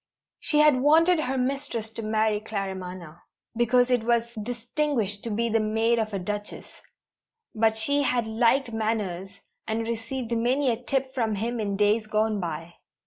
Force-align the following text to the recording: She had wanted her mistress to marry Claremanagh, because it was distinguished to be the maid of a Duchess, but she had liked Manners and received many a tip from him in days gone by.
She 0.39 0.57
had 0.57 0.81
wanted 0.81 1.19
her 1.19 1.37
mistress 1.37 1.91
to 1.91 2.01
marry 2.01 2.39
Claremanagh, 2.39 3.19
because 3.55 3.91
it 3.91 4.03
was 4.03 4.33
distinguished 4.33 5.23
to 5.23 5.29
be 5.29 5.47
the 5.47 5.59
maid 5.59 5.99
of 5.99 6.11
a 6.11 6.17
Duchess, 6.17 6.81
but 7.53 7.77
she 7.77 8.01
had 8.01 8.25
liked 8.25 8.73
Manners 8.73 9.41
and 9.67 9.81
received 9.87 10.31
many 10.35 10.71
a 10.71 10.83
tip 10.83 11.13
from 11.13 11.35
him 11.35 11.59
in 11.59 11.77
days 11.77 12.07
gone 12.07 12.39
by. 12.39 12.77